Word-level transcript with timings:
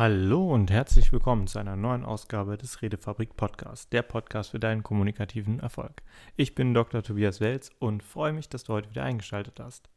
Hallo 0.00 0.50
und 0.54 0.70
herzlich 0.70 1.12
willkommen 1.12 1.46
zu 1.46 1.58
einer 1.58 1.76
neuen 1.76 2.06
Ausgabe 2.06 2.56
des 2.56 2.80
Redefabrik 2.80 3.36
Podcasts, 3.36 3.90
der 3.90 4.00
Podcast 4.00 4.52
für 4.52 4.58
deinen 4.58 4.82
kommunikativen 4.82 5.60
Erfolg. 5.60 6.02
Ich 6.36 6.54
bin 6.54 6.72
Dr. 6.72 7.02
Tobias 7.02 7.38
Welz 7.42 7.68
und 7.80 8.02
freue 8.02 8.32
mich, 8.32 8.48
dass 8.48 8.64
du 8.64 8.72
heute 8.72 8.88
wieder 8.88 9.04
eingeschaltet 9.04 9.60
hast. 9.60 9.90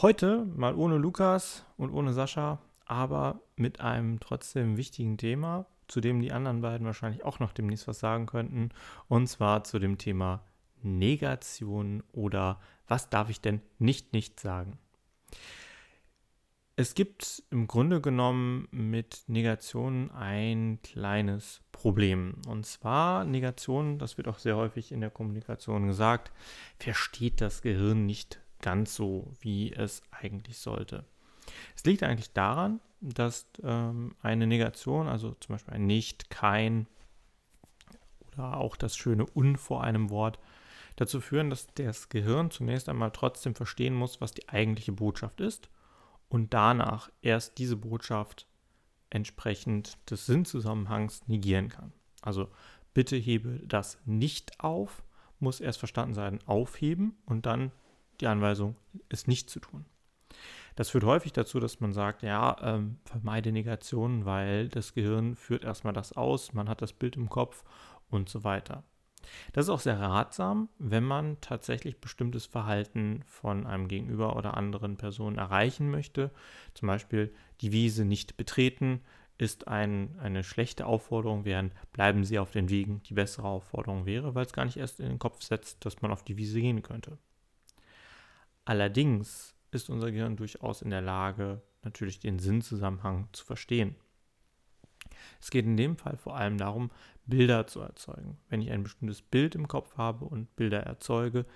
Heute 0.00 0.44
mal 0.44 0.76
ohne 0.76 0.96
Lukas 0.96 1.66
und 1.76 1.90
ohne 1.90 2.12
Sascha, 2.12 2.60
aber 2.86 3.40
mit 3.56 3.80
einem 3.80 4.20
trotzdem 4.20 4.76
wichtigen 4.76 5.18
Thema, 5.18 5.66
zu 5.88 6.00
dem 6.00 6.22
die 6.22 6.30
anderen 6.30 6.60
beiden 6.60 6.86
wahrscheinlich 6.86 7.24
auch 7.24 7.40
noch 7.40 7.52
demnächst 7.52 7.88
was 7.88 7.98
sagen 7.98 8.26
könnten, 8.26 8.68
und 9.08 9.26
zwar 9.26 9.64
zu 9.64 9.80
dem 9.80 9.98
Thema 9.98 10.44
Negation 10.82 12.04
oder 12.12 12.60
was 12.86 13.10
darf 13.10 13.28
ich 13.28 13.40
denn 13.40 13.60
nicht 13.80 14.12
nicht 14.12 14.38
sagen. 14.38 14.78
Es 16.82 16.96
gibt 16.96 17.44
im 17.50 17.68
Grunde 17.68 18.00
genommen 18.00 18.66
mit 18.72 19.22
Negationen 19.28 20.10
ein 20.10 20.80
kleines 20.82 21.60
Problem. 21.70 22.34
Und 22.48 22.66
zwar 22.66 23.24
Negation, 23.24 24.00
das 24.00 24.16
wird 24.16 24.26
auch 24.26 24.40
sehr 24.40 24.56
häufig 24.56 24.90
in 24.90 25.00
der 25.00 25.10
Kommunikation 25.10 25.86
gesagt, 25.86 26.32
versteht 26.80 27.40
das 27.40 27.62
Gehirn 27.62 28.04
nicht 28.04 28.40
ganz 28.60 28.96
so, 28.96 29.30
wie 29.38 29.72
es 29.72 30.02
eigentlich 30.10 30.58
sollte. 30.58 31.04
Es 31.76 31.84
liegt 31.84 32.02
eigentlich 32.02 32.32
daran, 32.32 32.80
dass 33.00 33.46
ähm, 33.62 34.16
eine 34.20 34.48
Negation, 34.48 35.06
also 35.06 35.36
zum 35.38 35.54
Beispiel 35.54 35.74
ein 35.74 35.86
Nicht, 35.86 36.30
kein 36.30 36.88
oder 38.32 38.56
auch 38.56 38.74
das 38.74 38.96
schöne 38.96 39.28
Un 39.36 39.56
vor 39.56 39.84
einem 39.84 40.10
Wort, 40.10 40.40
dazu 40.96 41.20
führen, 41.20 41.48
dass 41.48 41.68
das 41.76 42.08
Gehirn 42.08 42.50
zunächst 42.50 42.88
einmal 42.88 43.12
trotzdem 43.12 43.54
verstehen 43.54 43.94
muss, 43.94 44.20
was 44.20 44.34
die 44.34 44.48
eigentliche 44.48 44.90
Botschaft 44.90 45.40
ist 45.40 45.68
und 46.32 46.54
danach 46.54 47.10
erst 47.20 47.58
diese 47.58 47.76
Botschaft 47.76 48.46
entsprechend 49.10 49.98
des 50.10 50.24
Sinnzusammenhangs 50.24 51.28
negieren 51.28 51.68
kann. 51.68 51.92
Also 52.22 52.48
bitte 52.94 53.16
hebe 53.16 53.60
das 53.66 53.98
nicht 54.06 54.58
auf, 54.58 55.02
muss 55.40 55.60
erst 55.60 55.78
verstanden 55.78 56.14
sein, 56.14 56.40
aufheben 56.46 57.18
und 57.26 57.44
dann 57.44 57.70
die 58.22 58.28
Anweisung, 58.28 58.76
es 59.10 59.26
nicht 59.26 59.50
zu 59.50 59.60
tun. 59.60 59.84
Das 60.74 60.88
führt 60.88 61.04
häufig 61.04 61.34
dazu, 61.34 61.60
dass 61.60 61.80
man 61.80 61.92
sagt, 61.92 62.22
ja, 62.22 62.56
ähm, 62.62 62.96
vermeide 63.04 63.52
Negationen, 63.52 64.24
weil 64.24 64.70
das 64.70 64.94
Gehirn 64.94 65.36
führt 65.36 65.64
erstmal 65.64 65.92
das 65.92 66.14
aus, 66.14 66.54
man 66.54 66.70
hat 66.70 66.80
das 66.80 66.94
Bild 66.94 67.16
im 67.16 67.28
Kopf 67.28 67.62
und 68.08 68.30
so 68.30 68.42
weiter. 68.42 68.84
Das 69.52 69.66
ist 69.66 69.70
auch 69.70 69.80
sehr 69.80 69.98
ratsam, 69.98 70.68
wenn 70.78 71.04
man 71.04 71.40
tatsächlich 71.40 72.00
bestimmtes 72.00 72.46
Verhalten 72.46 73.22
von 73.26 73.66
einem 73.66 73.88
Gegenüber 73.88 74.36
oder 74.36 74.56
anderen 74.56 74.96
Personen 74.96 75.38
erreichen 75.38 75.90
möchte. 75.90 76.30
Zum 76.74 76.88
Beispiel 76.88 77.32
die 77.60 77.72
Wiese 77.72 78.04
nicht 78.04 78.36
betreten 78.36 79.00
ist 79.38 79.66
ein, 79.66 80.18
eine 80.20 80.44
schlechte 80.44 80.86
Aufforderung, 80.86 81.44
während 81.44 81.72
bleiben 81.92 82.24
Sie 82.24 82.38
auf 82.38 82.52
den 82.52 82.68
Wegen 82.68 83.02
die 83.02 83.14
bessere 83.14 83.48
Aufforderung 83.48 84.06
wäre, 84.06 84.34
weil 84.34 84.46
es 84.46 84.52
gar 84.52 84.64
nicht 84.64 84.76
erst 84.76 85.00
in 85.00 85.08
den 85.08 85.18
Kopf 85.18 85.42
setzt, 85.42 85.84
dass 85.84 86.00
man 86.00 86.12
auf 86.12 86.22
die 86.22 86.36
Wiese 86.36 86.60
gehen 86.60 86.82
könnte. 86.82 87.18
Allerdings 88.64 89.56
ist 89.72 89.90
unser 89.90 90.12
Gehirn 90.12 90.36
durchaus 90.36 90.82
in 90.82 90.90
der 90.90 91.00
Lage, 91.00 91.62
natürlich 91.82 92.20
den 92.20 92.38
Sinnzusammenhang 92.38 93.28
zu 93.32 93.44
verstehen. 93.44 93.96
Es 95.40 95.50
geht 95.50 95.64
in 95.64 95.76
dem 95.76 95.96
Fall 95.96 96.16
vor 96.16 96.36
allem 96.36 96.58
darum, 96.58 96.90
Bilder 97.26 97.66
zu 97.66 97.80
erzeugen. 97.80 98.38
Wenn 98.48 98.62
ich 98.62 98.70
ein 98.70 98.82
bestimmtes 98.82 99.22
Bild 99.22 99.54
im 99.54 99.68
Kopf 99.68 99.96
habe 99.96 100.24
und 100.24 100.54
Bilder 100.56 100.80
erzeuge, 100.80 101.46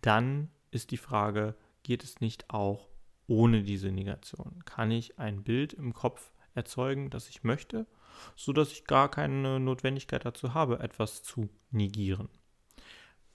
dann 0.00 0.50
ist 0.70 0.90
die 0.90 0.96
Frage, 0.96 1.54
geht 1.82 2.04
es 2.04 2.20
nicht 2.20 2.50
auch 2.50 2.88
ohne 3.26 3.62
diese 3.62 3.90
Negation? 3.90 4.62
Kann 4.64 4.90
ich 4.90 5.18
ein 5.18 5.42
Bild 5.42 5.72
im 5.72 5.94
Kopf 5.94 6.32
erzeugen, 6.54 7.10
das 7.10 7.28
ich 7.28 7.44
möchte, 7.44 7.86
sodass 8.34 8.72
ich 8.72 8.84
gar 8.84 9.10
keine 9.10 9.60
Notwendigkeit 9.60 10.24
dazu 10.24 10.54
habe, 10.54 10.80
etwas 10.80 11.22
zu 11.22 11.48
negieren? 11.70 12.28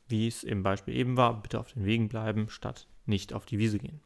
Wie 0.08 0.28
es 0.28 0.44
im 0.44 0.64
Beispiel 0.64 0.96
eben 0.96 1.18
war, 1.18 1.42
bitte 1.42 1.60
auf 1.60 1.72
den 1.74 1.86
Wegen 1.86 2.10
bleiben, 2.10 2.50
statt 2.50 2.88
nicht 3.06 3.34
auf 3.34 3.46
die 3.46 3.60
Wiese 3.60 3.80
gehen. 3.80 4.02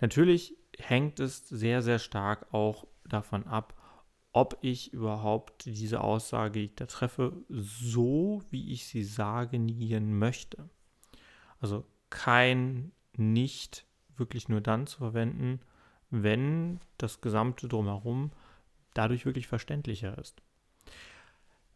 Natürlich 0.00 0.56
hängt 0.78 1.18
es 1.18 1.48
sehr, 1.48 1.82
sehr 1.82 1.98
stark 1.98 2.52
auch 2.52 2.86
davon 3.04 3.46
ab, 3.46 3.74
ob 4.38 4.56
ich 4.60 4.92
überhaupt 4.92 5.64
diese 5.64 6.00
Aussage, 6.00 6.60
die 6.60 6.64
ich 6.66 6.76
da 6.76 6.86
treffe, 6.86 7.32
so 7.48 8.40
wie 8.50 8.72
ich 8.72 8.86
sie 8.86 9.02
sage, 9.02 9.58
negieren 9.58 10.16
möchte. 10.16 10.70
Also 11.58 11.84
kein 12.08 12.92
nicht 13.16 13.84
wirklich 14.16 14.48
nur 14.48 14.60
dann 14.60 14.86
zu 14.86 14.98
verwenden, 14.98 15.58
wenn 16.10 16.78
das 16.98 17.20
gesamte 17.20 17.66
drumherum 17.66 18.30
dadurch 18.94 19.26
wirklich 19.26 19.48
verständlicher 19.48 20.16
ist. 20.18 20.40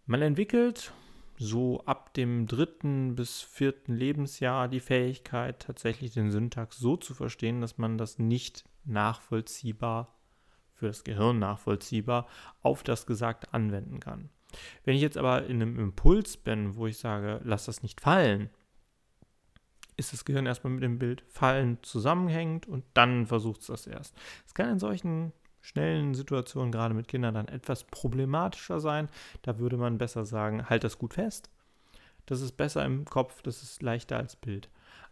Man 0.06 0.22
entwickelt 0.22 0.92
so 1.38 1.80
ab 1.84 2.14
dem 2.14 2.46
dritten 2.46 3.16
bis 3.16 3.42
vierten 3.42 3.96
Lebensjahr 3.96 4.68
die 4.68 4.78
Fähigkeit, 4.78 5.58
tatsächlich 5.58 6.12
den 6.12 6.30
Syntax 6.30 6.78
so 6.78 6.96
zu 6.96 7.12
verstehen, 7.12 7.60
dass 7.60 7.76
man 7.76 7.98
das 7.98 8.20
nicht 8.20 8.64
nachvollziehbar 8.84 10.14
für 10.82 10.88
das 10.88 11.04
Gehirn 11.04 11.38
nachvollziehbar 11.38 12.26
auf 12.60 12.82
das 12.82 13.06
Gesagte 13.06 13.54
anwenden 13.54 14.00
kann. 14.00 14.30
Wenn 14.84 14.96
ich 14.96 15.00
jetzt 15.00 15.16
aber 15.16 15.46
in 15.46 15.62
einem 15.62 15.78
Impuls 15.78 16.36
bin, 16.36 16.74
wo 16.74 16.88
ich 16.88 16.98
sage, 16.98 17.40
lass 17.44 17.66
das 17.66 17.84
nicht 17.84 18.00
fallen, 18.00 18.50
ist 19.96 20.12
das 20.12 20.24
Gehirn 20.24 20.44
erstmal 20.44 20.72
mit 20.72 20.82
dem 20.82 20.98
Bild 20.98 21.22
fallen 21.28 21.78
zusammenhängend 21.82 22.66
und 22.66 22.84
dann 22.94 23.28
versucht 23.28 23.60
es 23.60 23.68
das 23.68 23.86
erst. 23.86 24.16
Es 24.44 24.54
kann 24.54 24.70
in 24.70 24.80
solchen 24.80 25.32
schnellen 25.60 26.14
Situationen, 26.14 26.72
gerade 26.72 26.94
mit 26.94 27.06
Kindern, 27.06 27.34
dann 27.34 27.46
etwas 27.46 27.84
problematischer 27.84 28.80
sein. 28.80 29.08
Da 29.42 29.60
würde 29.60 29.76
man 29.76 29.98
besser 29.98 30.24
sagen, 30.24 30.68
halt 30.68 30.82
das 30.82 30.98
gut 30.98 31.14
fest. 31.14 31.48
Das 32.26 32.40
ist 32.40 32.56
besser 32.56 32.84
im 32.84 33.04
Kopf, 33.04 33.40
das 33.42 33.62
ist 33.62 33.82
leichter 33.82 34.16
als 34.16 34.34
Bild. 34.34 34.68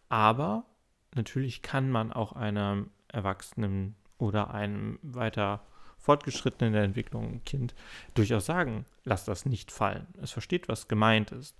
Aber 0.08 0.64
natürlich 1.14 1.62
kann 1.62 1.90
man 1.90 2.12
auch 2.12 2.32
einem 2.32 2.90
Erwachsenen 3.06 3.94
oder 4.20 4.52
einem 4.52 4.98
weiter 5.02 5.64
fortgeschrittenen 5.98 6.68
in 6.68 6.74
der 6.74 6.84
Entwicklung 6.84 7.42
Kind 7.44 7.74
durchaus 8.14 8.46
sagen, 8.46 8.86
lass 9.04 9.24
das 9.24 9.44
nicht 9.44 9.70
fallen. 9.70 10.06
Es 10.20 10.30
versteht, 10.30 10.68
was 10.68 10.88
gemeint 10.88 11.30
ist. 11.30 11.56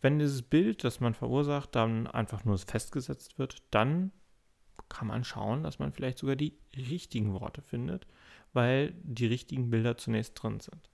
Wenn 0.00 0.18
dieses 0.18 0.42
Bild, 0.42 0.84
das 0.84 1.00
man 1.00 1.14
verursacht, 1.14 1.74
dann 1.74 2.06
einfach 2.06 2.44
nur 2.44 2.58
festgesetzt 2.58 3.38
wird, 3.38 3.62
dann 3.70 4.12
kann 4.88 5.08
man 5.08 5.24
schauen, 5.24 5.62
dass 5.62 5.78
man 5.78 5.92
vielleicht 5.92 6.18
sogar 6.18 6.36
die 6.36 6.58
richtigen 6.76 7.32
Worte 7.32 7.62
findet, 7.62 8.06
weil 8.52 8.92
die 9.02 9.26
richtigen 9.26 9.70
Bilder 9.70 9.96
zunächst 9.96 10.40
drin 10.42 10.60
sind. 10.60 10.90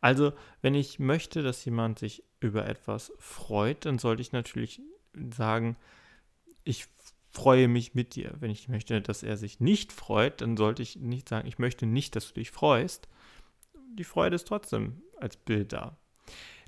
Also, 0.00 0.32
wenn 0.62 0.74
ich 0.74 0.98
möchte, 0.98 1.42
dass 1.42 1.64
jemand 1.64 1.98
sich 1.98 2.24
über 2.40 2.66
etwas 2.66 3.12
freut, 3.18 3.86
dann 3.86 3.98
sollte 3.98 4.20
ich 4.20 4.32
natürlich 4.32 4.82
sagen, 5.30 5.76
ich 6.64 6.86
freue 7.32 7.66
mich 7.66 7.94
mit 7.94 8.14
dir. 8.14 8.34
Wenn 8.40 8.50
ich 8.50 8.68
möchte, 8.68 9.00
dass 9.00 9.22
er 9.22 9.36
sich 9.36 9.58
nicht 9.58 9.92
freut, 9.92 10.40
dann 10.40 10.56
sollte 10.56 10.82
ich 10.82 10.96
nicht 10.96 11.28
sagen, 11.28 11.48
ich 11.48 11.58
möchte 11.58 11.86
nicht, 11.86 12.14
dass 12.14 12.28
du 12.28 12.34
dich 12.34 12.50
freust. 12.50 13.08
Die 13.94 14.04
Freude 14.04 14.36
ist 14.36 14.46
trotzdem 14.46 15.02
als 15.18 15.36
Bild 15.36 15.72
da. 15.72 15.96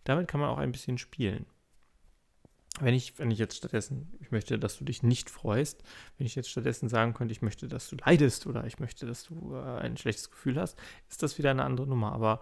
Damit 0.05 0.29
kann 0.29 0.41
man 0.41 0.51
auch 0.51 0.59
ein 0.59 0.73
bisschen 0.73 0.99
spielen. 0.99 1.47
Wenn 2.81 2.95
ich, 2.95 3.19
wenn 3.19 3.31
ich 3.31 3.39
jetzt 3.39 3.57
stattdessen, 3.57 4.13
ich 4.21 4.33
möchte, 4.33 4.59
dass 4.59 4.79
du 4.79 4.85
dich 4.85 5.03
nicht 5.03 5.31
freust, 5.31 5.85
wenn 6.19 6.27
ich 6.27 6.35
jetzt 6.35 6.51
stattdessen 6.51 6.89
sagen 6.89 7.15
könnte, 7.15 7.31
ich 7.33 7.43
möchte, 7.43 7.69
dass 7.69 7.89
du 7.89 7.97
leidest 7.97 8.47
oder 8.47 8.67
ich 8.67 8.81
möchte, 8.81 9.07
dass 9.07 9.25
du 9.25 9.55
äh, 9.55 9.81
ein 9.81 9.97
schlechtes 9.97 10.31
Gefühl 10.31 10.61
hast, 10.61 10.77
ist 11.09 11.23
das 11.23 11.39
wieder 11.39 11.51
eine 11.51 11.63
andere 11.63 11.87
Nummer. 11.87 12.13
Aber 12.13 12.41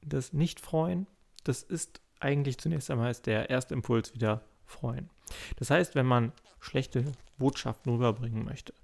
das 0.00 0.32
Nicht-Freuen, 0.32 1.06
das 1.44 1.62
ist 1.62 2.00
eigentlich 2.18 2.58
zunächst 2.58 2.90
einmal 2.90 3.12
der 3.26 3.50
erste 3.50 3.74
Impuls 3.74 4.14
wieder 4.14 4.42
freuen. 4.64 5.10
Das 5.56 5.70
heißt, 5.70 5.94
wenn 5.94 6.06
man 6.06 6.32
schlechte 6.60 7.04
Botschaften 7.38 7.92
rüberbringen 7.92 8.44
möchte, 8.44 8.74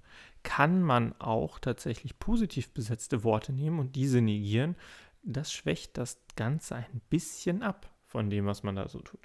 kann 0.43 0.81
man 0.81 1.19
auch 1.19 1.59
tatsächlich 1.59 2.19
positiv 2.19 2.69
besetzte 2.71 3.23
Worte 3.23 3.53
nehmen 3.53 3.79
und 3.79 3.95
diese 3.95 4.21
negieren. 4.21 4.75
Das 5.23 5.51
schwächt 5.51 5.97
das 5.97 6.19
Ganze 6.35 6.75
ein 6.75 7.01
bisschen 7.09 7.63
ab 7.63 7.91
von 8.05 8.29
dem, 8.29 8.45
was 8.45 8.63
man 8.63 8.75
da 8.75 8.87
so 8.87 8.99
tut. 8.99 9.19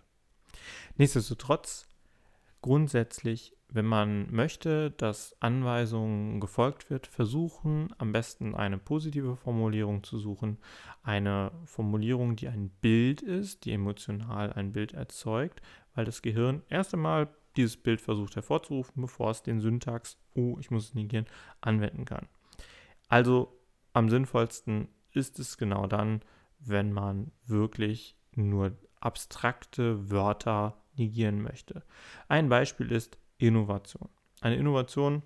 Nichtsdestotrotz, 0.97 1.87
grundsätzlich, 2.63 3.57
wenn 3.69 3.85
man 3.85 4.33
möchte, 4.33 4.91
dass 4.91 5.37
Anweisungen 5.41 6.41
gefolgt 6.41 6.91
wird, 6.91 7.07
versuchen 7.07 7.95
am 7.99 8.13
besten 8.13 8.55
eine 8.55 8.79
positive 8.79 9.37
Formulierung 9.37 10.03
zu 10.03 10.19
suchen. 10.19 10.59
Eine 11.03 11.53
Formulierung, 11.67 12.35
die 12.35 12.49
ein 12.49 12.71
Bild 12.81 13.23
ist, 13.23 13.65
die 13.65 13.73
emotional 13.73 14.53
ein 14.53 14.73
Bild 14.73 14.93
erzeugt, 14.93 15.63
weil 15.95 16.05
das 16.05 16.23
Gehirn 16.23 16.63
erst 16.69 16.95
einmal 16.95 17.29
dieses 17.57 17.77
Bild 17.77 18.01
versucht 18.01 18.37
hervorzurufen, 18.37 19.03
bevor 19.03 19.31
es 19.31 19.43
den 19.43 19.61
Syntax, 19.61 20.17
oh, 20.35 20.57
ich 20.61 20.71
muss 20.71 20.85
es 20.85 20.95
negieren, 20.95 21.27
anwenden 21.61 22.05
kann. 22.05 22.29
Also 23.09 23.59
am 23.93 24.09
sinnvollsten 24.09 24.89
ist 25.13 25.39
es 25.39 25.59
genau 25.59 25.87
dann, 25.87 26.23
wenn 26.61 26.93
man 26.93 27.33
wirklich 27.47 28.17
nur 28.35 28.77
abstrakte 29.01 30.11
Wörter 30.11 30.81
negieren 30.97 31.43
möchte. 31.43 31.83
Ein 32.29 32.49
Beispiel 32.49 32.93
ist 32.93 33.19
Innovation. 33.39 34.09
Eine 34.41 34.57
Innovation 34.57 35.23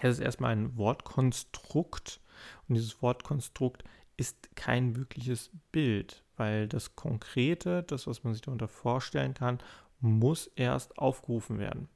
ist 0.00 0.20
erstmal 0.20 0.52
ein 0.52 0.76
Wortkonstrukt, 0.76 2.20
Und 2.66 2.74
dieses 2.76 3.02
Wortkonstrukt 3.02 3.84
ist 4.16 4.54
kein 4.56 4.96
wirkliches 4.96 5.50
Bild, 5.70 6.24
weil 6.36 6.68
das 6.68 6.96
Konkrete, 6.96 7.82
das, 7.82 8.06
was 8.06 8.24
man 8.24 8.32
sich 8.32 8.42
darunter 8.42 8.68
vorstellen 8.68 9.34
kann, 9.34 9.58
muss 10.02 10.48
erst 10.56 10.98
aufgerufen 10.98 11.58
werden. 11.58 11.88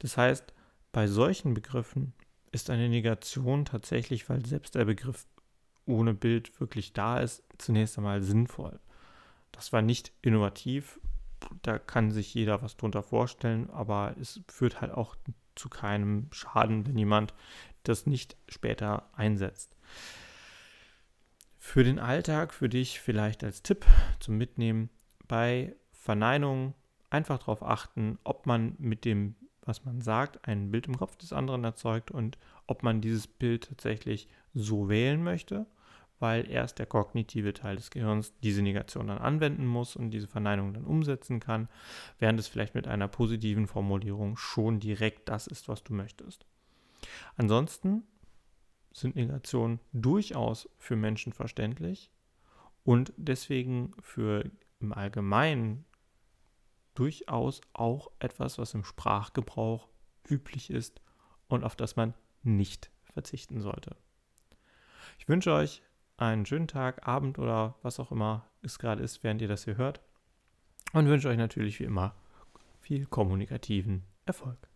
Das 0.00 0.16
heißt, 0.16 0.52
bei 0.92 1.06
solchen 1.06 1.54
Begriffen 1.54 2.12
ist 2.52 2.70
eine 2.70 2.88
Negation 2.88 3.64
tatsächlich, 3.64 4.28
weil 4.28 4.44
selbst 4.44 4.74
der 4.74 4.84
Begriff 4.84 5.26
ohne 5.86 6.14
Bild 6.14 6.60
wirklich 6.60 6.92
da 6.92 7.20
ist, 7.20 7.42
zunächst 7.58 7.96
einmal 7.98 8.22
sinnvoll. 8.22 8.78
Das 9.52 9.72
war 9.72 9.82
nicht 9.82 10.12
innovativ, 10.22 11.00
da 11.62 11.78
kann 11.78 12.10
sich 12.10 12.34
jeder 12.34 12.62
was 12.62 12.76
drunter 12.76 13.02
vorstellen, 13.02 13.70
aber 13.70 14.14
es 14.20 14.40
führt 14.48 14.80
halt 14.80 14.92
auch 14.92 15.16
zu 15.54 15.68
keinem 15.68 16.28
Schaden, 16.32 16.86
wenn 16.86 16.98
jemand 16.98 17.34
das 17.82 18.06
nicht 18.06 18.36
später 18.48 19.08
einsetzt. 19.14 19.76
Für 21.58 21.84
den 21.84 21.98
Alltag, 21.98 22.52
für 22.52 22.68
dich 22.68 23.00
vielleicht 23.00 23.44
als 23.44 23.62
Tipp 23.62 23.86
zum 24.20 24.36
Mitnehmen, 24.36 24.90
bei 25.28 25.74
Verneinungen 25.92 26.74
einfach 27.14 27.38
darauf 27.38 27.62
achten, 27.62 28.18
ob 28.24 28.46
man 28.46 28.74
mit 28.78 29.04
dem 29.04 29.36
was 29.66 29.84
man 29.84 30.00
sagt, 30.00 30.46
ein 30.46 30.70
Bild 30.70 30.86
im 30.86 30.96
Kopf 30.96 31.16
des 31.16 31.32
anderen 31.32 31.64
erzeugt 31.64 32.10
und 32.10 32.38
ob 32.66 32.82
man 32.82 33.00
dieses 33.00 33.26
Bild 33.26 33.68
tatsächlich 33.68 34.28
so 34.52 34.88
wählen 34.88 35.22
möchte, 35.22 35.66
weil 36.18 36.48
erst 36.50 36.78
der 36.78 36.86
kognitive 36.86 37.54
Teil 37.54 37.76
des 37.76 37.90
Gehirns 37.90 38.32
diese 38.42 38.62
Negation 38.62 39.08
dann 39.08 39.18
anwenden 39.18 39.66
muss 39.66 39.96
und 39.96 40.10
diese 40.10 40.28
Verneinung 40.28 40.72
dann 40.74 40.84
umsetzen 40.84 41.40
kann, 41.40 41.68
während 42.18 42.38
es 42.38 42.48
vielleicht 42.48 42.74
mit 42.74 42.86
einer 42.86 43.08
positiven 43.08 43.66
Formulierung 43.66 44.36
schon 44.36 44.80
direkt 44.80 45.28
das 45.28 45.46
ist, 45.46 45.68
was 45.68 45.82
du 45.82 45.94
möchtest. 45.94 46.46
Ansonsten 47.36 48.04
sind 48.92 49.16
Negationen 49.16 49.80
durchaus 49.92 50.68
für 50.78 50.96
Menschen 50.96 51.32
verständlich 51.32 52.10
und 52.84 53.12
deswegen 53.16 53.92
für 54.00 54.50
im 54.80 54.92
Allgemeinen 54.92 55.84
durchaus 56.94 57.60
auch 57.72 58.10
etwas, 58.18 58.58
was 58.58 58.74
im 58.74 58.84
Sprachgebrauch 58.84 59.88
üblich 60.28 60.70
ist 60.70 61.00
und 61.48 61.64
auf 61.64 61.76
das 61.76 61.96
man 61.96 62.14
nicht 62.42 62.90
verzichten 63.12 63.60
sollte. 63.60 63.96
Ich 65.18 65.28
wünsche 65.28 65.52
euch 65.52 65.82
einen 66.16 66.46
schönen 66.46 66.68
Tag, 66.68 67.06
Abend 67.06 67.38
oder 67.38 67.76
was 67.82 68.00
auch 68.00 68.12
immer 68.12 68.48
es 68.62 68.78
gerade 68.78 69.02
ist, 69.02 69.22
während 69.22 69.42
ihr 69.42 69.48
das 69.48 69.64
hier 69.64 69.76
hört. 69.76 70.00
Und 70.92 71.08
wünsche 71.08 71.28
euch 71.28 71.36
natürlich 71.36 71.80
wie 71.80 71.84
immer 71.84 72.14
viel 72.80 73.06
kommunikativen 73.06 74.04
Erfolg. 74.26 74.68